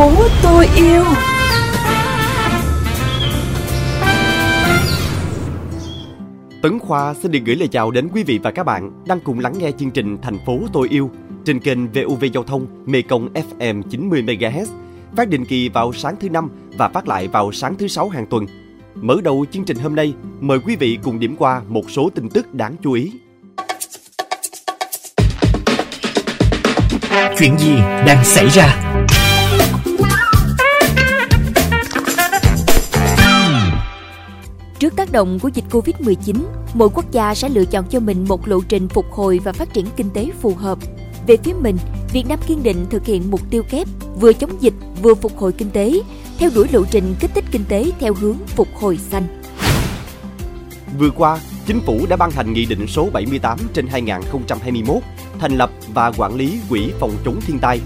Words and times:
phố 0.00 0.12
tôi 0.42 0.66
yêu 0.76 1.02
Tấn 6.62 6.78
Khoa 6.78 7.14
xin 7.14 7.32
được 7.32 7.38
gửi 7.44 7.56
lời 7.56 7.68
chào 7.68 7.90
đến 7.90 8.08
quý 8.14 8.22
vị 8.22 8.38
và 8.42 8.50
các 8.50 8.66
bạn 8.66 9.04
đang 9.06 9.20
cùng 9.20 9.38
lắng 9.38 9.54
nghe 9.58 9.70
chương 9.78 9.90
trình 9.90 10.18
Thành 10.22 10.38
phố 10.46 10.58
tôi 10.72 10.88
yêu 10.88 11.10
trên 11.44 11.60
kênh 11.60 11.92
VUV 11.92 12.24
Giao 12.32 12.44
thông 12.44 12.66
Mekong 12.86 13.28
FM 13.32 13.82
90 13.82 14.22
MHz, 14.22 14.66
phát 15.16 15.28
định 15.28 15.44
kỳ 15.44 15.68
vào 15.68 15.92
sáng 15.92 16.16
thứ 16.20 16.28
năm 16.28 16.50
và 16.78 16.88
phát 16.88 17.08
lại 17.08 17.28
vào 17.28 17.52
sáng 17.52 17.76
thứ 17.76 17.88
sáu 17.88 18.08
hàng 18.08 18.26
tuần. 18.26 18.46
Mở 18.94 19.16
đầu 19.24 19.44
chương 19.50 19.64
trình 19.64 19.78
hôm 19.78 19.96
nay, 19.96 20.14
mời 20.40 20.58
quý 20.66 20.76
vị 20.76 20.98
cùng 21.02 21.18
điểm 21.18 21.36
qua 21.36 21.62
một 21.68 21.90
số 21.90 22.10
tin 22.14 22.28
tức 22.28 22.54
đáng 22.54 22.76
chú 22.82 22.92
ý. 22.92 23.12
Chuyện 27.38 27.58
gì 27.58 27.76
đang 28.06 28.24
xảy 28.24 28.48
ra? 28.48 28.90
Tác 35.10 35.18
động 35.18 35.38
của 35.38 35.50
dịch 35.54 35.64
Covid-19, 35.70 36.34
mỗi 36.74 36.88
quốc 36.94 37.12
gia 37.12 37.34
sẽ 37.34 37.48
lựa 37.48 37.64
chọn 37.64 37.84
cho 37.90 38.00
mình 38.00 38.24
một 38.28 38.48
lộ 38.48 38.60
trình 38.68 38.88
phục 38.88 39.06
hồi 39.10 39.40
và 39.44 39.52
phát 39.52 39.72
triển 39.72 39.86
kinh 39.96 40.10
tế 40.10 40.30
phù 40.40 40.54
hợp. 40.54 40.78
Về 41.26 41.36
phía 41.44 41.52
mình, 41.52 41.76
Việt 42.12 42.26
Nam 42.28 42.38
kiên 42.46 42.62
định 42.62 42.86
thực 42.90 43.06
hiện 43.06 43.30
mục 43.30 43.40
tiêu 43.50 43.62
kép 43.70 43.88
vừa 44.20 44.32
chống 44.32 44.50
dịch 44.60 44.74
vừa 45.02 45.14
phục 45.14 45.38
hồi 45.38 45.52
kinh 45.52 45.70
tế, 45.70 46.02
theo 46.38 46.50
đuổi 46.54 46.68
lộ 46.72 46.84
trình 46.90 47.14
kích 47.20 47.30
thích 47.34 47.44
kinh 47.50 47.64
tế 47.68 47.90
theo 48.00 48.14
hướng 48.14 48.36
phục 48.46 48.68
hồi 48.74 48.96
xanh. 48.96 49.42
Vừa 50.98 51.10
qua, 51.10 51.38
Chính 51.66 51.80
phủ 51.80 52.06
đã 52.08 52.16
ban 52.16 52.30
hành 52.30 52.52
Nghị 52.52 52.66
định 52.66 52.86
số 52.86 53.08
78 53.12 53.58
trên 53.74 53.86
2021 53.86 54.96
thành 55.38 55.52
lập 55.52 55.70
và 55.94 56.12
quản 56.16 56.34
lý 56.34 56.60
Quỹ 56.68 56.90
phòng 57.00 57.12
chống 57.24 57.40
thiên 57.46 57.58
tai. 57.58 57.80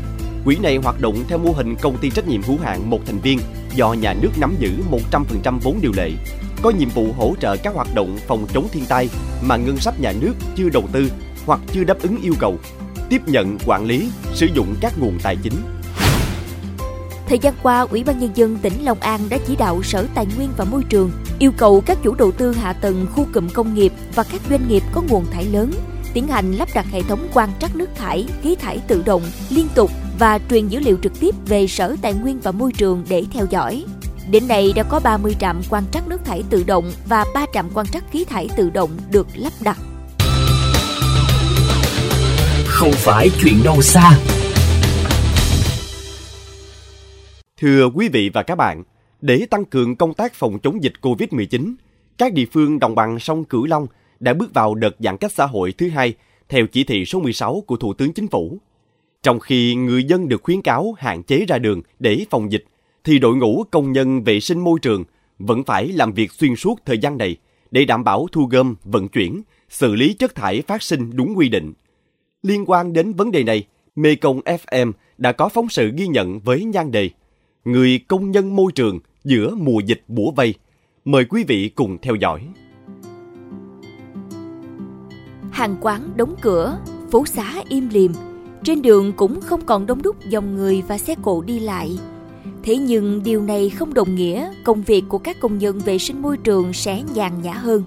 Quỹ 0.44 0.56
này 0.62 0.76
hoạt 0.76 1.00
động 1.00 1.16
theo 1.28 1.38
mô 1.38 1.50
hình 1.50 1.74
công 1.80 1.98
ty 1.98 2.10
trách 2.10 2.28
nhiệm 2.28 2.42
hữu 2.42 2.58
hạn 2.62 2.90
một 2.90 3.00
thành 3.06 3.18
viên 3.18 3.38
do 3.74 3.92
nhà 3.92 4.14
nước 4.20 4.30
nắm 4.36 4.54
giữ 4.58 4.70
100% 5.12 5.58
vốn 5.58 5.78
điều 5.82 5.92
lệ, 5.96 6.10
có 6.64 6.70
nhiệm 6.70 6.88
vụ 6.88 7.06
hỗ 7.16 7.34
trợ 7.40 7.56
các 7.56 7.74
hoạt 7.74 7.88
động 7.94 8.18
phòng 8.26 8.46
chống 8.54 8.68
thiên 8.72 8.84
tai 8.88 9.08
mà 9.42 9.56
ngân 9.56 9.76
sách 9.76 10.00
nhà 10.00 10.12
nước 10.20 10.32
chưa 10.56 10.68
đầu 10.68 10.84
tư 10.92 11.10
hoặc 11.46 11.60
chưa 11.72 11.84
đáp 11.84 12.02
ứng 12.02 12.20
yêu 12.22 12.34
cầu, 12.38 12.56
tiếp 13.08 13.22
nhận, 13.26 13.58
quản 13.66 13.84
lý, 13.84 14.10
sử 14.34 14.46
dụng 14.54 14.74
các 14.80 14.92
nguồn 14.98 15.18
tài 15.22 15.36
chính. 15.42 15.54
Thời 17.28 17.38
gian 17.38 17.54
qua, 17.62 17.80
Ủy 17.80 18.04
ban 18.04 18.18
Nhân 18.18 18.30
dân 18.34 18.56
tỉnh 18.62 18.72
Long 18.84 19.00
An 19.00 19.20
đã 19.28 19.38
chỉ 19.46 19.56
đạo 19.56 19.82
Sở 19.82 20.06
Tài 20.14 20.26
nguyên 20.36 20.50
và 20.56 20.64
Môi 20.64 20.84
trường 20.84 21.10
yêu 21.38 21.52
cầu 21.56 21.82
các 21.86 21.98
chủ 22.02 22.14
đầu 22.14 22.32
tư 22.32 22.52
hạ 22.52 22.72
tầng 22.72 23.06
khu 23.14 23.26
cụm 23.34 23.48
công 23.48 23.74
nghiệp 23.74 23.92
và 24.14 24.22
các 24.22 24.40
doanh 24.50 24.68
nghiệp 24.68 24.82
có 24.92 25.02
nguồn 25.08 25.24
thải 25.30 25.44
lớn 25.44 25.72
tiến 26.14 26.28
hành 26.28 26.52
lắp 26.52 26.68
đặt 26.74 26.86
hệ 26.90 27.02
thống 27.02 27.28
quan 27.34 27.48
trắc 27.60 27.76
nước 27.76 27.88
thải, 27.94 28.26
khí 28.42 28.54
thải 28.54 28.78
tự 28.78 29.02
động 29.06 29.22
liên 29.50 29.66
tục 29.74 29.90
và 30.18 30.38
truyền 30.50 30.68
dữ 30.68 30.78
liệu 30.78 30.98
trực 31.02 31.20
tiếp 31.20 31.34
về 31.46 31.66
Sở 31.66 31.96
Tài 32.02 32.14
nguyên 32.14 32.40
và 32.40 32.52
Môi 32.52 32.72
trường 32.72 33.04
để 33.08 33.24
theo 33.32 33.46
dõi. 33.50 33.84
Đến 34.30 34.48
nay 34.48 34.72
đã 34.76 34.82
có 34.82 35.00
30 35.04 35.34
trạm 35.40 35.60
quan 35.70 35.84
trắc 35.92 36.08
nước 36.08 36.24
thải 36.24 36.42
tự 36.50 36.64
động 36.66 36.90
và 37.08 37.24
3 37.34 37.46
trạm 37.52 37.68
quan 37.74 37.86
trắc 37.86 38.04
khí 38.10 38.24
thải 38.24 38.48
tự 38.56 38.70
động 38.70 38.90
được 39.10 39.26
lắp 39.34 39.52
đặt. 39.64 39.78
Không 42.66 42.92
phải 42.92 43.28
chuyện 43.42 43.54
đâu 43.64 43.82
xa. 43.82 44.18
Thưa 47.60 47.90
quý 47.94 48.08
vị 48.08 48.30
và 48.34 48.42
các 48.42 48.54
bạn, 48.54 48.82
để 49.20 49.46
tăng 49.50 49.64
cường 49.64 49.96
công 49.96 50.14
tác 50.14 50.34
phòng 50.34 50.58
chống 50.62 50.82
dịch 50.82 50.92
COVID-19, 51.02 51.74
các 52.18 52.32
địa 52.32 52.46
phương 52.52 52.78
đồng 52.78 52.94
bằng 52.94 53.18
sông 53.18 53.44
Cửu 53.44 53.66
Long 53.66 53.86
đã 54.20 54.34
bước 54.34 54.54
vào 54.54 54.74
đợt 54.74 54.96
giãn 54.98 55.16
cách 55.16 55.32
xã 55.32 55.46
hội 55.46 55.72
thứ 55.78 55.88
hai 55.88 56.14
theo 56.48 56.66
chỉ 56.66 56.84
thị 56.84 57.04
số 57.04 57.20
16 57.20 57.62
của 57.66 57.76
Thủ 57.76 57.94
tướng 57.94 58.12
Chính 58.12 58.28
phủ. 58.28 58.58
Trong 59.22 59.40
khi 59.40 59.74
người 59.74 60.04
dân 60.04 60.28
được 60.28 60.42
khuyến 60.42 60.62
cáo 60.62 60.94
hạn 60.98 61.22
chế 61.22 61.44
ra 61.48 61.58
đường 61.58 61.82
để 61.98 62.24
phòng 62.30 62.52
dịch, 62.52 62.64
thì 63.04 63.18
đội 63.18 63.36
ngũ 63.36 63.64
công 63.70 63.92
nhân 63.92 64.22
vệ 64.22 64.40
sinh 64.40 64.60
môi 64.60 64.78
trường 64.82 65.04
vẫn 65.38 65.64
phải 65.64 65.88
làm 65.88 66.12
việc 66.12 66.32
xuyên 66.32 66.56
suốt 66.56 66.80
thời 66.84 66.98
gian 66.98 67.18
này 67.18 67.36
để 67.70 67.84
đảm 67.84 68.04
bảo 68.04 68.26
thu 68.32 68.46
gom, 68.50 68.74
vận 68.84 69.08
chuyển, 69.08 69.42
xử 69.68 69.94
lý 69.94 70.14
chất 70.14 70.34
thải 70.34 70.62
phát 70.62 70.82
sinh 70.82 71.10
đúng 71.16 71.34
quy 71.36 71.48
định. 71.48 71.72
Liên 72.42 72.64
quan 72.66 72.92
đến 72.92 73.12
vấn 73.12 73.30
đề 73.30 73.44
này, 73.44 73.66
Mekong 73.96 74.40
FM 74.40 74.92
đã 75.18 75.32
có 75.32 75.48
phóng 75.48 75.68
sự 75.68 75.90
ghi 75.96 76.06
nhận 76.06 76.40
với 76.40 76.64
nhan 76.64 76.90
đề 76.90 77.10
Người 77.64 78.00
công 78.08 78.30
nhân 78.30 78.56
môi 78.56 78.72
trường 78.72 78.98
giữa 79.24 79.54
mùa 79.54 79.80
dịch 79.80 80.02
bủa 80.08 80.30
vây. 80.30 80.54
Mời 81.04 81.24
quý 81.24 81.44
vị 81.44 81.68
cùng 81.68 81.98
theo 82.02 82.14
dõi. 82.14 82.48
Hàng 85.52 85.76
quán 85.80 86.10
đóng 86.16 86.34
cửa, 86.40 86.78
phố 87.10 87.26
xá 87.26 87.62
im 87.68 87.88
lìm, 87.92 88.12
trên 88.64 88.82
đường 88.82 89.12
cũng 89.16 89.40
không 89.40 89.60
còn 89.66 89.86
đông 89.86 90.02
đúc 90.02 90.16
dòng 90.28 90.54
người 90.54 90.82
và 90.88 90.98
xe 90.98 91.14
cộ 91.22 91.42
đi 91.42 91.58
lại. 91.58 91.98
Thế 92.64 92.76
nhưng 92.76 93.22
điều 93.22 93.42
này 93.42 93.70
không 93.70 93.94
đồng 93.94 94.14
nghĩa 94.14 94.50
công 94.64 94.82
việc 94.82 95.04
của 95.08 95.18
các 95.18 95.40
công 95.40 95.58
nhân 95.58 95.78
vệ 95.78 95.98
sinh 95.98 96.22
môi 96.22 96.36
trường 96.36 96.72
sẽ 96.72 97.02
nhàn 97.14 97.42
nhã 97.42 97.52
hơn. 97.52 97.82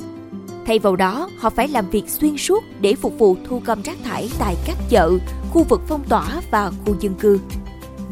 Thay 0.66 0.80
vào 0.80 0.96
đó, 0.96 1.30
họ 1.38 1.50
phải 1.50 1.68
làm 1.68 1.90
việc 1.90 2.10
xuyên 2.10 2.38
suốt 2.38 2.64
để 2.82 2.96
phục 2.96 3.20
vụ 3.20 3.38
thu 3.48 3.62
gom 3.66 3.82
rác 3.82 3.98
thải 4.04 4.30
tại 4.40 4.56
các 4.66 4.76
chợ, 4.90 5.12
khu 5.54 5.64
vực 5.64 5.82
phong 5.88 6.04
tỏa 6.10 6.42
và 6.52 6.72
khu 6.86 6.96
dân 7.00 7.14
cư. 7.14 7.40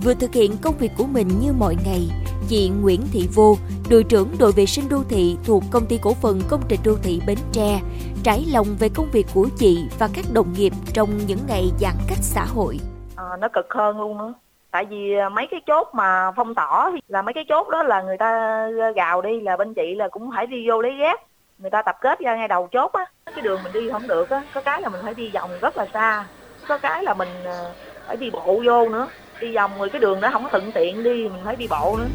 Vừa 0.03 0.13
thực 0.13 0.33
hiện 0.33 0.51
công 0.61 0.77
việc 0.77 0.91
của 0.97 1.05
mình 1.05 1.27
như 1.41 1.53
mọi 1.59 1.75
ngày, 1.85 2.09
chị 2.47 2.71
Nguyễn 2.81 3.01
Thị 3.11 3.27
Vô, 3.33 3.57
đội 3.89 4.03
trưởng 4.03 4.27
đội 4.39 4.51
vệ 4.51 4.65
sinh 4.65 4.89
đô 4.89 5.03
thị 5.09 5.37
thuộc 5.45 5.63
công 5.71 5.85
ty 5.85 5.99
cổ 6.01 6.13
phần 6.13 6.41
công 6.49 6.61
trình 6.67 6.79
đô 6.83 6.95
thị 7.03 7.21
Bến 7.27 7.37
Tre, 7.51 7.81
trải 8.23 8.45
lòng 8.51 8.67
về 8.79 8.89
công 8.89 9.11
việc 9.11 9.27
của 9.33 9.49
chị 9.57 9.83
và 9.99 10.09
các 10.13 10.25
đồng 10.33 10.53
nghiệp 10.53 10.73
trong 10.93 11.09
những 11.27 11.39
ngày 11.47 11.71
giãn 11.79 11.95
cách 12.07 12.19
xã 12.21 12.45
hội. 12.45 12.79
À, 13.15 13.25
nó 13.39 13.47
cực 13.53 13.65
hơn 13.69 13.97
luôn 13.97 14.17
đó 14.17 14.33
tại 14.75 14.85
vì 14.85 15.13
à, 15.13 15.29
mấy 15.29 15.47
cái 15.51 15.61
chốt 15.67 15.87
mà 15.93 16.31
phong 16.35 16.55
tỏ 16.55 16.91
là 17.07 17.21
mấy 17.21 17.33
cái 17.33 17.45
chốt 17.49 17.69
đó 17.69 17.83
là 17.83 18.01
người 18.01 18.17
ta 18.17 18.67
gào 18.95 19.21
đi 19.21 19.41
là 19.41 19.57
bên 19.57 19.73
chị 19.73 19.95
là 19.95 20.07
cũng 20.07 20.31
phải 20.35 20.47
đi 20.47 20.69
vô 20.69 20.81
lấy 20.81 20.95
ghét 20.95 21.15
người 21.59 21.69
ta 21.71 21.81
tập 21.81 21.97
kết 22.01 22.19
ra 22.19 22.35
ngay 22.35 22.47
đầu 22.47 22.67
chốt 22.71 22.91
á. 22.93 23.05
Cái 23.25 23.41
đường 23.41 23.63
mình 23.63 23.73
đi 23.73 23.89
không 23.91 24.07
được 24.07 24.29
á. 24.29 24.41
Có 24.53 24.61
cái 24.61 24.81
là 24.81 24.89
mình 24.89 25.01
phải 25.03 25.13
đi 25.13 25.29
vòng 25.29 25.51
rất 25.61 25.77
là 25.77 25.85
xa. 25.93 26.25
Có 26.67 26.77
cái 26.77 27.03
là 27.03 27.13
mình 27.13 27.29
à, 27.45 27.63
phải 28.07 28.17
đi 28.17 28.29
bộ 28.29 28.61
vô 28.65 28.89
nữa. 28.89 29.07
Đi 29.41 29.55
vòng 29.55 29.71
rồi 29.79 29.89
cái 29.89 30.01
đường 30.01 30.21
đó 30.21 30.29
không 30.33 30.43
có 30.43 30.49
thuận 30.49 30.71
tiện 30.71 31.03
đi 31.03 31.29
mình 31.29 31.41
phải 31.45 31.55
đi 31.55 31.67
bộ 31.69 31.97
nữa. 31.97 32.07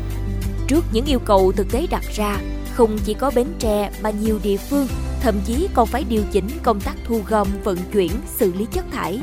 Trước 0.68 0.84
những 0.92 1.04
yêu 1.06 1.18
cầu 1.26 1.52
thực 1.56 1.66
tế 1.72 1.86
đặt 1.90 2.02
ra, 2.16 2.36
không 2.74 2.90
chỉ 3.04 3.14
có 3.14 3.30
Bến 3.36 3.46
Tre 3.58 3.90
mà 4.02 4.10
nhiều 4.10 4.38
địa 4.44 4.56
phương 4.56 4.86
thậm 5.22 5.34
chí 5.46 5.68
còn 5.74 5.86
phải 5.86 6.04
điều 6.08 6.22
chỉnh 6.32 6.48
công 6.62 6.80
tác 6.80 6.94
thu 7.04 7.20
gom, 7.28 7.46
vận 7.64 7.76
chuyển, 7.92 8.10
xử 8.26 8.52
lý 8.58 8.66
chất 8.72 8.84
thải. 8.92 9.20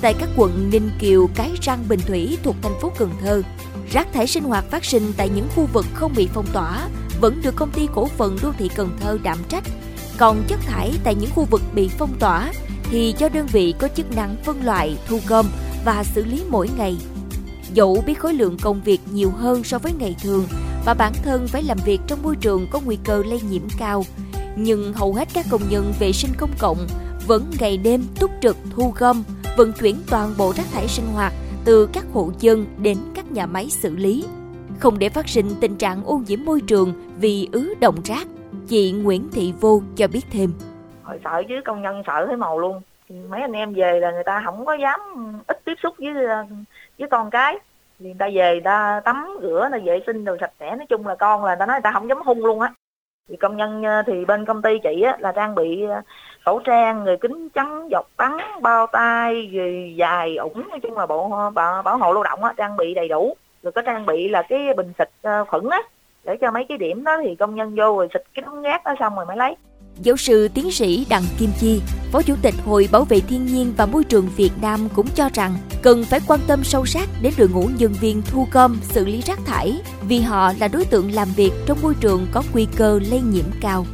Tại 0.00 0.14
các 0.14 0.28
quận 0.36 0.70
Ninh 0.70 0.90
Kiều, 0.98 1.28
Cái 1.34 1.50
Răng, 1.62 1.84
Bình 1.88 2.00
Thủy 2.06 2.38
thuộc 2.42 2.56
thành 2.62 2.80
phố 2.80 2.92
Cần 2.98 3.10
Thơ, 3.20 3.42
rác 3.90 4.12
thải 4.12 4.26
sinh 4.26 4.44
hoạt 4.44 4.70
phát 4.70 4.84
sinh 4.84 5.12
tại 5.16 5.28
những 5.28 5.48
khu 5.56 5.68
vực 5.72 5.86
không 5.94 6.12
bị 6.16 6.28
phong 6.34 6.46
tỏa 6.52 6.88
vẫn 7.20 7.40
được 7.42 7.56
công 7.56 7.70
ty 7.70 7.88
cổ 7.94 8.06
phần 8.06 8.38
đô 8.42 8.52
thị 8.58 8.68
Cần 8.74 8.90
Thơ 9.00 9.18
đảm 9.22 9.38
trách. 9.48 9.64
Còn 10.18 10.42
chất 10.48 10.60
thải 10.60 10.92
tại 11.04 11.14
những 11.14 11.30
khu 11.34 11.44
vực 11.44 11.62
bị 11.74 11.88
phong 11.88 12.18
tỏa 12.18 12.52
thì 12.90 13.14
cho 13.18 13.28
đơn 13.28 13.46
vị 13.46 13.74
có 13.78 13.88
chức 13.88 14.16
năng 14.16 14.36
phân 14.44 14.64
loại, 14.64 14.96
thu 15.08 15.20
gom 15.28 15.46
và 15.84 16.04
xử 16.04 16.24
lý 16.24 16.42
mỗi 16.48 16.68
ngày. 16.78 16.96
Dẫu 17.74 18.02
biết 18.06 18.18
khối 18.18 18.34
lượng 18.34 18.56
công 18.60 18.80
việc 18.82 19.00
nhiều 19.12 19.30
hơn 19.30 19.64
so 19.64 19.78
với 19.78 19.92
ngày 19.98 20.16
thường 20.22 20.44
và 20.84 20.94
bản 20.94 21.12
thân 21.24 21.48
phải 21.48 21.62
làm 21.62 21.78
việc 21.84 22.00
trong 22.06 22.22
môi 22.22 22.36
trường 22.36 22.66
có 22.70 22.80
nguy 22.84 22.98
cơ 23.04 23.22
lây 23.26 23.40
nhiễm 23.40 23.62
cao, 23.78 24.04
nhưng 24.56 24.92
hầu 24.92 25.14
hết 25.14 25.28
các 25.34 25.46
công 25.50 25.62
nhân 25.68 25.92
vệ 25.98 26.12
sinh 26.12 26.30
công 26.36 26.52
cộng 26.58 26.86
vẫn 27.26 27.50
ngày 27.58 27.76
đêm 27.76 28.04
túc 28.20 28.30
trực 28.42 28.56
thu 28.76 28.94
gom, 28.98 29.24
vận 29.58 29.72
chuyển 29.72 29.96
toàn 30.10 30.28
bộ 30.38 30.52
rác 30.56 30.64
thải 30.72 30.88
sinh 30.88 31.06
hoạt 31.14 31.32
từ 31.64 31.88
các 31.92 32.04
hộ 32.12 32.30
dân 32.38 32.66
đến 32.82 32.98
các 33.14 33.32
nhà 33.32 33.46
máy 33.46 33.66
xử 33.70 33.96
lý, 33.96 34.24
không 34.80 34.98
để 34.98 35.08
phát 35.08 35.28
sinh 35.28 35.46
tình 35.60 35.76
trạng 35.76 36.04
ô 36.04 36.20
nhiễm 36.26 36.38
môi 36.44 36.60
trường 36.66 36.92
vì 37.20 37.48
ứ 37.52 37.74
động 37.80 37.94
rác. 38.04 38.26
Chị 38.68 38.92
Nguyễn 38.92 39.28
Thị 39.32 39.52
Vô 39.60 39.82
cho 39.96 40.08
biết 40.08 40.20
thêm. 40.30 40.52
Hồi 41.02 41.20
sợ 41.24 41.42
chứ 41.48 41.54
công 41.64 41.82
nhân 41.82 42.02
sợ 42.06 42.26
thấy 42.26 42.36
màu 42.36 42.58
luôn. 42.58 42.82
Mấy 43.28 43.40
anh 43.40 43.52
em 43.52 43.74
về 43.74 44.00
là 44.00 44.10
người 44.10 44.24
ta 44.24 44.42
không 44.44 44.66
có 44.66 44.74
dám 44.74 45.00
ít 45.46 45.60
tiếp 45.64 45.74
xúc 45.82 45.94
với 45.98 46.24
ờ, 46.26 46.44
với 46.98 47.08
con 47.08 47.30
cái 47.30 47.58
thì 47.98 48.06
người 48.06 48.16
ta 48.18 48.28
về 48.34 48.52
người 48.52 48.60
ta 48.64 49.00
tắm 49.04 49.38
rửa 49.42 49.68
là 49.72 49.78
vệ 49.84 50.00
sinh 50.06 50.24
đồ 50.24 50.36
sạch 50.40 50.52
sẽ 50.60 50.76
nói 50.76 50.86
chung 50.88 51.06
là 51.06 51.14
con 51.14 51.44
là 51.44 51.50
người 51.50 51.58
ta 51.60 51.66
nói 51.66 51.74
người 51.74 51.82
ta 51.82 51.92
không 51.92 52.08
dám 52.08 52.18
hung 52.24 52.44
luôn 52.44 52.60
á 52.60 52.72
thì 53.28 53.36
công 53.36 53.56
nhân 53.56 53.82
ờ, 53.82 54.02
thì 54.06 54.24
bên 54.24 54.44
công 54.44 54.62
ty 54.62 54.70
chị 54.82 55.02
á 55.02 55.16
là 55.20 55.32
trang 55.32 55.54
bị 55.54 55.82
ờ, 55.82 56.02
khẩu 56.44 56.58
trang 56.58 57.04
người 57.04 57.16
kính 57.16 57.48
chắn 57.48 57.88
dọc 57.90 58.06
bắn 58.16 58.32
bao 58.62 58.86
tay 58.86 59.50
rồi 59.52 59.94
dài 59.96 60.36
ủng 60.36 60.68
nói 60.68 60.80
chung 60.82 60.98
là 60.98 61.06
bộ 61.06 61.50
bảo, 61.54 61.82
bảo 61.82 61.98
hộ 61.98 62.12
lao 62.12 62.22
động 62.22 62.44
á 62.44 62.52
trang 62.56 62.76
bị 62.76 62.94
đầy 62.94 63.08
đủ 63.08 63.36
rồi 63.62 63.72
có 63.72 63.82
trang 63.82 64.06
bị 64.06 64.28
là 64.28 64.42
cái 64.42 64.74
bình 64.76 64.92
xịt 64.98 65.10
ờ, 65.22 65.44
khuẩn 65.44 65.68
á 65.70 65.82
để 66.24 66.36
cho 66.40 66.50
mấy 66.50 66.64
cái 66.68 66.78
điểm 66.78 67.04
đó 67.04 67.20
thì 67.24 67.34
công 67.34 67.54
nhân 67.54 67.76
vô 67.76 67.96
rồi 67.96 68.08
xịt 68.14 68.22
cái 68.34 68.42
đống 68.42 68.62
rác 68.62 68.84
đó 68.84 68.94
xong 68.98 69.16
rồi 69.16 69.26
mới 69.26 69.36
lấy 69.36 69.56
Giáo 70.02 70.16
sư 70.16 70.48
tiến 70.54 70.70
sĩ 70.70 71.06
Đặng 71.10 71.22
Kim 71.38 71.50
Chi, 71.60 71.80
Phó 72.12 72.22
Chủ 72.22 72.34
tịch 72.42 72.54
Hội 72.64 72.88
Bảo 72.92 73.04
vệ 73.04 73.20
Thiên 73.20 73.46
nhiên 73.46 73.72
và 73.76 73.86
Môi 73.86 74.04
trường 74.04 74.28
Việt 74.36 74.50
Nam 74.62 74.88
cũng 74.94 75.06
cho 75.14 75.28
rằng 75.34 75.54
cần 75.82 76.04
phải 76.04 76.20
quan 76.28 76.40
tâm 76.46 76.64
sâu 76.64 76.86
sắc 76.86 77.08
đến 77.22 77.32
đội 77.38 77.48
ngũ 77.48 77.68
nhân 77.78 77.92
viên 78.00 78.22
thu 78.22 78.46
gom, 78.52 78.76
xử 78.82 79.04
lý 79.04 79.20
rác 79.20 79.38
thải 79.46 79.80
vì 80.08 80.20
họ 80.20 80.52
là 80.60 80.68
đối 80.68 80.84
tượng 80.84 81.12
làm 81.12 81.28
việc 81.36 81.50
trong 81.66 81.78
môi 81.82 81.94
trường 82.00 82.26
có 82.32 82.42
nguy 82.52 82.66
cơ 82.76 83.00
lây 83.10 83.20
nhiễm 83.20 83.44
cao. 83.60 83.84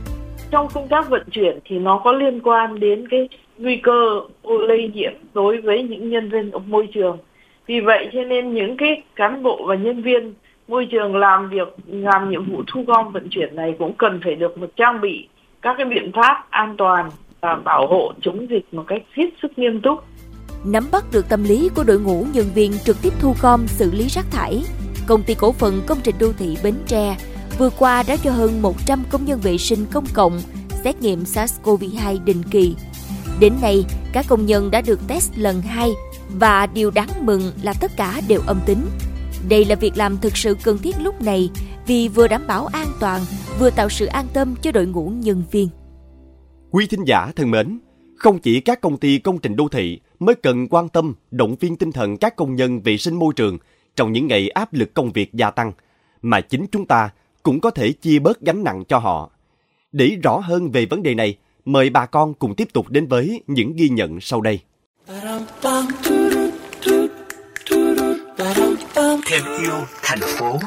Trong 0.51 0.69
công 0.75 0.89
tác 0.89 1.11
vận 1.11 1.23
chuyển 1.31 1.59
thì 1.65 1.79
nó 1.79 2.01
có 2.05 2.13
liên 2.13 2.41
quan 2.41 2.81
đến 2.81 3.09
cái 3.09 3.29
nguy 3.59 3.77
cơ 3.77 4.21
lây 4.43 4.91
nhiễm 4.95 5.13
đối 5.35 5.61
với 5.61 5.83
những 5.83 6.11
nhân 6.11 6.31
viên 6.31 6.51
ở 6.51 6.59
môi 6.59 6.89
trường. 6.95 7.19
Vì 7.67 7.81
vậy 7.81 8.09
cho 8.13 8.25
nên 8.25 8.55
những 8.55 8.77
cái 8.77 9.03
cán 9.17 9.43
bộ 9.43 9.65
và 9.67 9.75
nhân 9.75 10.03
viên 10.03 10.35
môi 10.69 10.87
trường 10.91 11.17
làm 11.17 11.51
việc 11.51 11.69
làm 11.87 12.31
nhiệm 12.31 12.53
vụ 12.53 12.63
thu 12.67 12.85
gom 12.87 13.13
vận 13.13 13.29
chuyển 13.31 13.57
này 13.57 13.75
cũng 13.79 13.93
cần 13.99 14.21
phải 14.25 14.35
được 14.35 14.59
một 14.59 14.71
trang 14.77 15.01
bị 15.01 15.29
các 15.63 15.75
cái 15.79 15.87
biện 15.87 16.13
pháp 16.15 16.47
an 16.51 16.75
toàn 16.79 17.11
và 17.41 17.55
bảo 17.55 17.87
hộ 17.87 18.13
chống 18.21 18.47
dịch 18.51 18.65
một 18.73 18.85
cách 18.87 19.03
hết 19.13 19.27
sức 19.43 19.59
nghiêm 19.59 19.81
túc. 19.81 20.05
Nắm 20.67 20.85
bắt 20.93 21.05
được 21.13 21.29
tâm 21.29 21.45
lý 21.45 21.71
của 21.77 21.85
đội 21.87 22.01
ngũ 22.01 22.27
nhân 22.35 22.47
viên 22.55 22.73
trực 22.85 22.97
tiếp 23.03 23.13
thu 23.21 23.35
gom 23.43 23.61
xử 23.67 23.91
lý 23.93 24.05
rác 24.09 24.25
thải, 24.31 24.63
công 25.09 25.23
ty 25.27 25.35
cổ 25.35 25.53
phần 25.53 25.75
công 25.87 25.99
trình 26.03 26.15
đô 26.21 26.27
thị 26.39 26.57
Bến 26.65 26.75
Tre 26.87 27.17
vừa 27.59 27.71
qua 27.71 28.03
đã 28.03 28.17
cho 28.17 28.31
hơn 28.31 28.63
100 28.63 29.05
công 29.11 29.25
nhân 29.25 29.41
vệ 29.41 29.59
sinh 29.59 29.87
công 29.93 30.05
cộng 30.15 30.41
xét 30.85 31.01
nghiệm 31.01 31.23
SARS-CoV-2 31.23 32.25
định 32.25 32.43
kỳ. 32.51 32.77
Đến 33.41 33.53
nay, 33.63 33.85
các 34.13 34.27
công 34.29 34.47
nhân 34.47 34.71
đã 34.71 34.81
được 34.81 35.01
test 35.09 35.33
lần 35.37 35.63
2 35.63 35.91
và 36.29 36.67
điều 36.67 36.91
đáng 36.91 37.09
mừng 37.21 37.53
là 37.63 37.75
tất 37.81 37.93
cả 37.97 38.21
đều 38.29 38.41
âm 38.47 38.61
tính. 38.67 38.87
Đây 39.49 39.65
là 39.65 39.75
việc 39.75 39.97
làm 39.97 40.19
thực 40.19 40.37
sự 40.37 40.57
cần 40.63 40.79
thiết 40.79 40.95
lúc 41.01 41.23
này 41.23 41.51
vì 41.87 42.09
vừa 42.09 42.29
đảm 42.29 42.47
bảo 42.47 42.67
an 42.67 42.87
toàn, 43.01 43.21
vừa 43.59 43.71
tạo 43.71 43.89
sự 43.89 44.07
an 44.07 44.27
tâm 44.33 44.55
cho 44.63 44.73
đội 44.73 44.87
ngũ 44.87 45.09
nhân 45.09 45.43
viên. 45.51 45.69
Quý 46.71 46.87
thính 46.87 47.05
giả 47.07 47.33
thân 47.37 47.51
mến, 47.51 47.79
không 48.17 48.39
chỉ 48.39 48.61
các 48.61 48.81
công 48.81 48.97
ty 48.97 49.19
công 49.19 49.39
trình 49.39 49.57
đô 49.57 49.69
thị 49.69 50.01
mới 50.19 50.35
cần 50.35 50.69
quan 50.71 50.89
tâm, 50.89 51.15
động 51.31 51.57
viên 51.61 51.77
tinh 51.77 51.93
thần 51.93 52.17
các 52.17 52.37
công 52.37 52.57
nhân 52.57 52.81
vệ 52.81 52.97
sinh 52.97 53.15
môi 53.15 53.35
trường 53.37 53.59
trong 53.97 54.13
những 54.13 54.27
ngày 54.27 54.49
áp 54.49 54.73
lực 54.73 54.95
công 54.95 55.13
việc 55.13 55.35
gia 55.35 55.51
tăng, 55.51 55.73
mà 56.23 56.41
chính 56.41 56.67
chúng 56.73 56.87
ta 56.87 57.11
cũng 57.45 57.61
có 57.61 57.71
thể 57.71 57.93
chia 57.93 58.19
bớt 58.19 58.41
gánh 58.41 58.65
nặng 58.65 58.85
cho 58.89 58.99
họ. 58.99 59.31
Để 59.93 60.17
rõ 60.23 60.39
hơn 60.39 60.71
về 60.71 60.87
vấn 60.87 61.03
đề 61.03 61.15
này, 61.15 61.37
mời 61.65 61.91
bà 61.91 62.07
con 62.07 62.35
cùng 62.35 62.55
tiếp 62.55 62.69
tục 62.73 62.89
đến 62.89 63.07
với 63.07 63.43
những 63.47 63.77
ghi 63.77 63.89
nhận 63.89 64.21
sau 64.21 64.41
đây. 64.41 64.61
Thêm 69.27 69.43
yêu 69.61 69.75
thành 70.03 70.21
phố. 70.39 70.59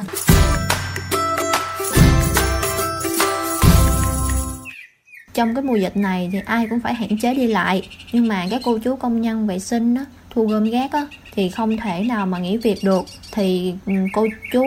trong 5.34 5.56
cái 5.56 5.64
mùa 5.64 5.76
dịch 5.76 5.98
này 5.98 6.30
thì 6.32 6.40
ai 6.46 6.68
cũng 6.70 6.80
phải 6.80 6.94
hạn 6.94 7.18
chế 7.22 7.34
đi 7.34 7.48
lại 7.48 7.90
nhưng 8.12 8.28
mà 8.28 8.48
các 8.52 8.62
cô 8.66 8.78
chú 8.84 8.96
công 8.96 9.22
nhân 9.22 9.48
vệ 9.48 9.60
sinh 9.60 9.96
á, 9.96 10.06
thu 10.30 10.48
gom 10.48 10.72
rác 10.72 10.92
á, 10.92 11.08
thì 11.38 11.50
không 11.50 11.78
thể 11.78 12.04
nào 12.04 12.26
mà 12.26 12.40
nghỉ 12.40 12.58
việc 12.58 12.80
được 12.84 13.06
thì 13.32 13.74
ừ, 13.86 13.94
cô 14.14 14.28
chú 14.52 14.64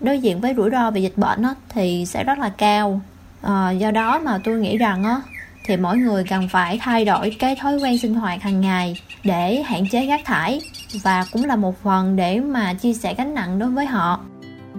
đối 0.00 0.18
diện 0.18 0.40
với 0.40 0.54
rủi 0.56 0.70
ro 0.70 0.90
về 0.90 1.00
dịch 1.00 1.16
bệnh 1.16 1.42
á, 1.42 1.54
thì 1.68 2.04
sẽ 2.06 2.24
rất 2.24 2.38
là 2.38 2.48
cao 2.48 3.00
à, 3.42 3.70
do 3.70 3.90
đó 3.90 4.18
mà 4.18 4.38
tôi 4.44 4.58
nghĩ 4.58 4.78
rằng 4.78 5.04
á, 5.04 5.22
thì 5.64 5.76
mỗi 5.76 5.98
người 5.98 6.24
cần 6.24 6.48
phải 6.48 6.78
thay 6.82 7.04
đổi 7.04 7.36
cái 7.38 7.56
thói 7.56 7.78
quen 7.78 7.98
sinh 7.98 8.14
hoạt 8.14 8.42
hàng 8.42 8.60
ngày 8.60 9.00
để 9.24 9.62
hạn 9.62 9.84
chế 9.90 10.06
rác 10.06 10.20
thải 10.24 10.60
và 11.02 11.24
cũng 11.32 11.44
là 11.44 11.56
một 11.56 11.82
phần 11.82 12.16
để 12.16 12.40
mà 12.40 12.74
chia 12.74 12.92
sẻ 12.92 13.14
gánh 13.14 13.34
nặng 13.34 13.58
đối 13.58 13.70
với 13.70 13.86
họ. 13.86 14.20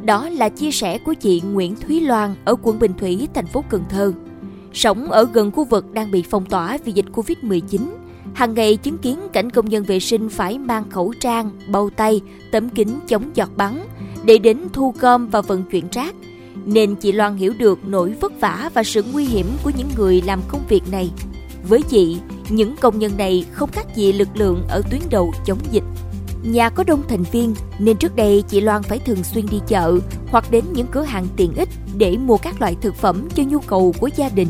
Đó 0.03 0.29
là 0.29 0.49
chia 0.49 0.71
sẻ 0.71 0.97
của 0.97 1.13
chị 1.13 1.41
Nguyễn 1.45 1.75
Thúy 1.75 2.01
Loan 2.01 2.35
ở 2.45 2.55
quận 2.63 2.79
Bình 2.79 2.93
Thủy, 2.99 3.27
thành 3.33 3.47
phố 3.47 3.63
Cần 3.69 3.83
Thơ. 3.89 4.13
Sống 4.73 5.11
ở 5.11 5.27
gần 5.33 5.51
khu 5.51 5.65
vực 5.65 5.93
đang 5.93 6.11
bị 6.11 6.23
phong 6.29 6.45
tỏa 6.45 6.77
vì 6.85 6.91
dịch 6.91 7.05
Covid-19, 7.13 7.87
hàng 8.33 8.53
ngày 8.53 8.75
chứng 8.75 8.97
kiến 8.97 9.19
cảnh 9.33 9.49
công 9.49 9.69
nhân 9.69 9.83
vệ 9.83 9.99
sinh 9.99 10.29
phải 10.29 10.59
mang 10.59 10.89
khẩu 10.89 11.13
trang, 11.19 11.51
bao 11.67 11.89
tay, 11.89 12.21
tấm 12.51 12.69
kính 12.69 12.99
chống 13.07 13.31
giọt 13.35 13.49
bắn 13.57 13.79
để 14.25 14.37
đến 14.37 14.57
thu 14.73 14.93
gom 14.99 15.27
và 15.27 15.41
vận 15.41 15.63
chuyển 15.63 15.85
rác 15.91 16.15
nên 16.67 16.95
chị 16.95 17.11
Loan 17.11 17.37
hiểu 17.37 17.53
được 17.57 17.79
nỗi 17.85 18.13
vất 18.21 18.39
vả 18.39 18.69
và 18.73 18.83
sự 18.83 19.03
nguy 19.13 19.25
hiểm 19.25 19.45
của 19.63 19.71
những 19.77 19.89
người 19.97 20.21
làm 20.21 20.41
công 20.47 20.61
việc 20.69 20.83
này. 20.91 21.11
Với 21.69 21.81
chị, 21.81 22.17
những 22.49 22.75
công 22.75 22.99
nhân 22.99 23.11
này 23.17 23.45
không 23.51 23.71
khác 23.71 23.95
gì 23.95 24.13
lực 24.13 24.27
lượng 24.33 24.63
ở 24.69 24.81
tuyến 24.91 25.01
đầu 25.09 25.33
chống 25.45 25.59
dịch. 25.71 25.83
Nhà 26.43 26.69
có 26.69 26.83
đông 26.83 27.03
thành 27.09 27.23
viên 27.23 27.55
nên 27.79 27.97
trước 27.97 28.15
đây 28.15 28.43
chị 28.47 28.61
Loan 28.61 28.83
phải 28.83 28.99
thường 28.99 29.23
xuyên 29.23 29.45
đi 29.51 29.59
chợ 29.67 29.99
hoặc 30.31 30.51
đến 30.51 30.63
những 30.73 30.87
cửa 30.91 31.03
hàng 31.03 31.27
tiện 31.35 31.53
ích 31.55 31.69
để 31.97 32.17
mua 32.17 32.37
các 32.37 32.61
loại 32.61 32.75
thực 32.81 32.95
phẩm 32.95 33.27
cho 33.35 33.43
nhu 33.43 33.59
cầu 33.59 33.93
của 33.99 34.09
gia 34.15 34.29
đình. 34.29 34.47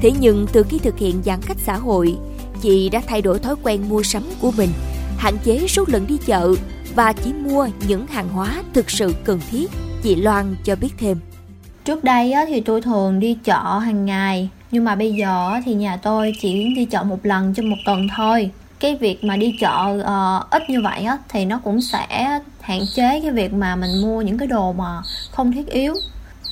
Thế 0.00 0.12
nhưng 0.20 0.46
từ 0.52 0.62
khi 0.62 0.78
thực 0.78 0.98
hiện 0.98 1.22
giãn 1.24 1.40
cách 1.46 1.56
xã 1.66 1.76
hội, 1.76 2.16
chị 2.62 2.88
đã 2.88 3.00
thay 3.06 3.22
đổi 3.22 3.38
thói 3.38 3.54
quen 3.62 3.88
mua 3.88 4.02
sắm 4.02 4.22
của 4.40 4.52
mình, 4.56 4.70
hạn 5.18 5.34
chế 5.44 5.66
số 5.68 5.84
lần 5.88 6.06
đi 6.06 6.18
chợ 6.26 6.54
và 6.94 7.12
chỉ 7.12 7.32
mua 7.32 7.68
những 7.88 8.06
hàng 8.06 8.28
hóa 8.28 8.62
thực 8.72 8.90
sự 8.90 9.14
cần 9.24 9.40
thiết. 9.50 9.70
Chị 10.02 10.16
Loan 10.16 10.56
cho 10.64 10.76
biết 10.76 10.90
thêm. 10.98 11.18
Trước 11.84 12.04
đây 12.04 12.34
thì 12.48 12.60
tôi 12.60 12.80
thường 12.80 13.20
đi 13.20 13.38
chợ 13.44 13.78
hàng 13.78 14.04
ngày 14.04 14.50
nhưng 14.70 14.84
mà 14.84 14.94
bây 14.94 15.12
giờ 15.12 15.60
thì 15.64 15.74
nhà 15.74 15.96
tôi 15.96 16.32
chỉ 16.40 16.74
đi 16.76 16.84
chợ 16.84 17.02
một 17.02 17.18
lần 17.22 17.54
trong 17.54 17.70
một 17.70 17.76
tuần 17.84 18.08
thôi 18.16 18.50
cái 18.80 18.96
việc 18.96 19.24
mà 19.24 19.36
đi 19.36 19.56
chợ 19.60 19.98
uh, 20.00 20.50
ít 20.50 20.70
như 20.70 20.82
vậy 20.82 21.04
á, 21.04 21.18
thì 21.28 21.44
nó 21.44 21.60
cũng 21.64 21.80
sẽ 21.80 22.40
hạn 22.60 22.80
chế 22.94 23.20
cái 23.22 23.30
việc 23.30 23.52
mà 23.52 23.76
mình 23.76 24.02
mua 24.02 24.22
những 24.22 24.38
cái 24.38 24.48
đồ 24.48 24.72
mà 24.72 25.02
không 25.30 25.52
thiết 25.52 25.66
yếu 25.66 25.94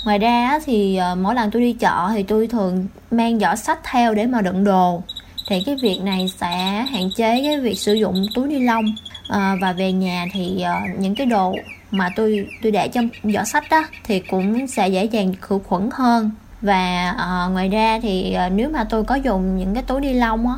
ngoài 0.04 0.18
ra 0.18 0.58
thì 0.64 0.96
ờ, 0.96 1.14
mỗi 1.14 1.34
lần 1.34 1.50
tôi 1.50 1.62
đi 1.62 1.72
chợ 1.72 2.10
thì 2.14 2.22
tôi 2.22 2.46
thường 2.46 2.86
mang 3.10 3.38
giỏ 3.38 3.54
sách 3.54 3.78
theo 3.84 4.14
để 4.14 4.26
mà 4.26 4.42
đựng 4.42 4.64
đồ 4.64 5.02
thì 5.48 5.62
cái 5.66 5.76
việc 5.82 6.00
này 6.02 6.28
sẽ 6.40 6.56
hạn 6.90 7.10
chế 7.16 7.42
cái 7.42 7.60
việc 7.60 7.78
sử 7.78 7.94
dụng 7.94 8.26
túi 8.34 8.48
ni 8.48 8.58
lông. 8.58 8.84
À, 9.28 9.56
và 9.60 9.72
về 9.72 9.92
nhà 9.92 10.26
thì 10.32 10.62
uh, 10.62 11.00
những 11.00 11.14
cái 11.14 11.26
đồ 11.26 11.54
mà 11.90 12.08
tôi 12.16 12.48
tôi 12.62 12.72
để 12.72 12.88
trong 12.88 13.08
giỏ 13.24 13.44
sách 13.44 13.64
đó 13.70 13.84
thì 14.04 14.20
cũng 14.20 14.66
sẽ 14.66 14.88
dễ 14.88 15.04
dàng 15.04 15.34
khử 15.40 15.58
khuẩn 15.64 15.88
hơn. 15.92 16.30
Và 16.62 17.10
uh, 17.10 17.52
ngoài 17.52 17.68
ra 17.68 18.00
thì 18.02 18.36
uh, 18.46 18.52
nếu 18.52 18.70
mà 18.70 18.84
tôi 18.84 19.04
có 19.04 19.14
dùng 19.14 19.58
những 19.58 19.74
cái 19.74 19.82
túi 19.82 20.00
ni 20.00 20.12
lông 20.12 20.46
á 20.48 20.54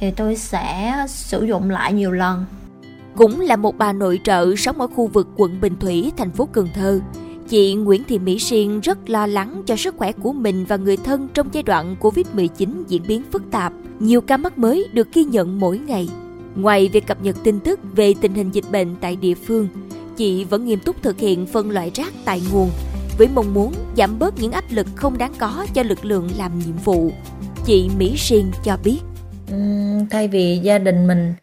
thì 0.00 0.10
tôi 0.10 0.36
sẽ 0.36 0.94
sử 1.08 1.44
dụng 1.44 1.70
lại 1.70 1.92
nhiều 1.92 2.12
lần. 2.12 2.44
Cũng 3.16 3.40
là 3.40 3.56
một 3.56 3.74
bà 3.78 3.92
nội 3.92 4.20
trợ 4.24 4.56
sống 4.56 4.80
ở 4.80 4.86
khu 4.86 5.06
vực 5.06 5.28
quận 5.36 5.60
Bình 5.60 5.76
Thủy, 5.80 6.12
thành 6.16 6.30
phố 6.30 6.48
Cần 6.52 6.68
Thơ. 6.74 7.00
Chị 7.48 7.74
Nguyễn 7.74 8.04
Thị 8.04 8.18
Mỹ 8.18 8.38
Siên 8.38 8.80
rất 8.80 9.10
lo 9.10 9.26
lắng 9.26 9.62
cho 9.66 9.76
sức 9.76 9.96
khỏe 9.96 10.12
của 10.12 10.32
mình 10.32 10.64
và 10.64 10.76
người 10.76 10.96
thân 10.96 11.28
trong 11.34 11.48
giai 11.52 11.62
đoạn 11.62 11.96
Covid-19 12.00 12.82
diễn 12.88 13.02
biến 13.06 13.22
phức 13.32 13.42
tạp. 13.50 13.72
Nhiều 13.98 14.20
ca 14.20 14.36
mắc 14.36 14.58
mới 14.58 14.88
được 14.92 15.08
ghi 15.12 15.24
nhận 15.24 15.60
mỗi 15.60 15.78
ngày. 15.78 16.08
Ngoài 16.56 16.88
việc 16.92 17.06
cập 17.06 17.22
nhật 17.22 17.36
tin 17.44 17.60
tức 17.60 17.80
về 17.92 18.14
tình 18.20 18.34
hình 18.34 18.50
dịch 18.50 18.64
bệnh 18.72 18.96
tại 19.00 19.16
địa 19.16 19.34
phương, 19.34 19.68
chị 20.16 20.44
vẫn 20.44 20.64
nghiêm 20.64 20.78
túc 20.78 21.02
thực 21.02 21.18
hiện 21.18 21.46
phân 21.46 21.70
loại 21.70 21.90
rác 21.94 22.12
tại 22.24 22.42
nguồn 22.52 22.70
với 23.18 23.28
mong 23.34 23.54
muốn 23.54 23.74
giảm 23.96 24.18
bớt 24.18 24.34
những 24.40 24.52
áp 24.52 24.64
lực 24.70 24.86
không 24.94 25.18
đáng 25.18 25.32
có 25.38 25.66
cho 25.74 25.82
lực 25.82 26.04
lượng 26.04 26.28
làm 26.38 26.58
nhiệm 26.58 26.76
vụ. 26.84 27.12
Chị 27.64 27.90
Mỹ 27.98 28.14
Siên 28.16 28.50
cho 28.64 28.76
biết. 28.84 28.98
Thay 30.10 30.28
vì 30.28 30.60
gia 30.62 30.78
đình 30.78 31.06
mình 31.06 31.34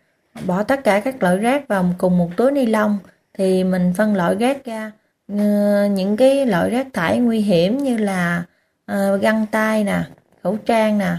bỏ 0.47 0.63
tất 0.63 0.83
cả 0.83 0.99
các 0.99 1.23
loại 1.23 1.37
rác 1.37 1.67
vào 1.67 1.93
cùng 1.97 2.17
một 2.17 2.29
túi 2.37 2.51
ni 2.51 2.65
lông 2.65 2.97
thì 3.37 3.63
mình 3.63 3.93
phân 3.97 4.15
loại 4.15 4.35
rác 4.35 4.65
ra 4.65 4.91
Ờ, 5.37 5.85
những 5.85 6.17
cái 6.17 6.45
loại 6.45 6.69
rác 6.69 6.87
thải 6.93 7.19
nguy 7.19 7.39
hiểm 7.39 7.77
như 7.77 7.97
là 7.97 8.43
ờ, 8.85 9.17
găng 9.17 9.45
tay 9.51 9.83
nè 9.83 10.03
khẩu 10.43 10.57
trang 10.65 10.97
nè 10.97 11.15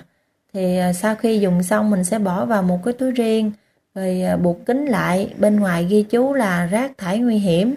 thì 0.54 0.78
ờ, 0.78 0.92
sau 0.92 1.14
khi 1.14 1.40
dùng 1.40 1.62
xong 1.62 1.90
mình 1.90 2.04
sẽ 2.04 2.18
bỏ 2.18 2.44
vào 2.44 2.62
một 2.62 2.78
cái 2.84 2.94
túi 2.94 3.10
riêng 3.10 3.52
rồi 3.94 4.22
buộc 4.42 4.66
kính 4.66 4.86
lại. 4.86 5.34
Bên 5.38 5.60
ngoài 5.60 5.84
ghi 5.84 6.02
chú 6.02 6.34
là 6.34 6.66
rác 6.66 6.98
thải 6.98 7.18
nguy 7.18 7.38
hiểm 7.38 7.74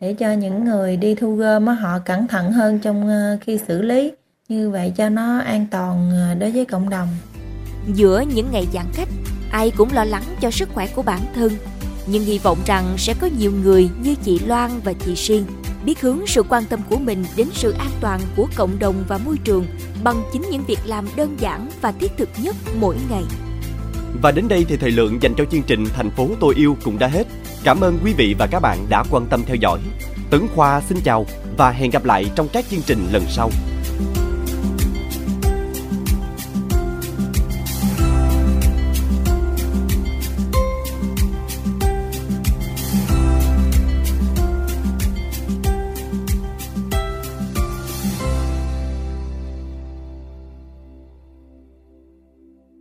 để 0.00 0.14
cho 0.14 0.32
những 0.32 0.64
người 0.64 0.96
đi 0.96 1.14
thu 1.14 1.34
gom 1.34 1.66
họ 1.66 1.98
cẩn 1.98 2.28
thận 2.28 2.52
hơn 2.52 2.78
trong 2.78 3.10
khi 3.40 3.58
xử 3.68 3.82
lý. 3.82 4.12
Như 4.48 4.70
vậy 4.70 4.92
cho 4.96 5.08
nó 5.08 5.38
an 5.38 5.66
toàn 5.70 6.10
đối 6.38 6.50
với 6.50 6.64
cộng 6.64 6.90
đồng. 6.90 7.08
Giữa 7.94 8.24
những 8.34 8.48
ngày 8.52 8.66
giãn 8.72 8.86
cách, 8.96 9.08
ai 9.50 9.70
cũng 9.76 9.88
lo 9.92 10.04
lắng 10.04 10.24
cho 10.40 10.50
sức 10.50 10.68
khỏe 10.74 10.86
của 10.94 11.02
bản 11.02 11.20
thân, 11.34 11.52
nhưng 12.06 12.22
hy 12.24 12.38
vọng 12.38 12.58
rằng 12.66 12.84
sẽ 12.98 13.14
có 13.20 13.28
nhiều 13.38 13.52
người 13.62 13.88
như 14.02 14.14
chị 14.14 14.40
Loan 14.46 14.70
và 14.84 14.92
chị 14.92 15.16
Siên 15.16 15.44
biết 15.84 16.00
hướng 16.00 16.26
sự 16.26 16.42
quan 16.42 16.64
tâm 16.64 16.80
của 16.90 16.98
mình 16.98 17.24
đến 17.36 17.48
sự 17.52 17.74
an 17.78 17.90
toàn 18.00 18.20
của 18.36 18.46
cộng 18.56 18.78
đồng 18.78 19.04
và 19.08 19.18
môi 19.18 19.36
trường 19.44 19.66
bằng 20.04 20.22
chính 20.32 20.42
những 20.50 20.64
việc 20.66 20.78
làm 20.84 21.06
đơn 21.16 21.36
giản 21.40 21.68
và 21.80 21.92
thiết 21.92 22.12
thực 22.16 22.28
nhất 22.42 22.56
mỗi 22.80 22.96
ngày. 23.10 23.24
Và 24.22 24.30
đến 24.30 24.48
đây 24.48 24.66
thì 24.68 24.76
thời 24.76 24.90
lượng 24.90 25.22
dành 25.22 25.34
cho 25.38 25.44
chương 25.44 25.62
trình 25.62 25.84
Thành 25.94 26.10
phố 26.10 26.28
tôi 26.40 26.54
yêu 26.54 26.76
cũng 26.84 26.98
đã 26.98 27.06
hết. 27.06 27.26
Cảm 27.64 27.80
ơn 27.80 27.98
quý 28.04 28.12
vị 28.12 28.34
và 28.38 28.46
các 28.46 28.60
bạn 28.60 28.78
đã 28.88 29.04
quan 29.10 29.26
tâm 29.26 29.42
theo 29.46 29.56
dõi. 29.56 29.78
Tấn 30.30 30.48
Khoa 30.54 30.80
xin 30.80 30.98
chào 31.04 31.26
và 31.56 31.70
hẹn 31.70 31.90
gặp 31.90 32.04
lại 32.04 32.30
trong 32.34 32.48
các 32.52 32.64
chương 32.70 32.82
trình 32.86 33.06
lần 33.12 33.22
sau. 33.28 33.50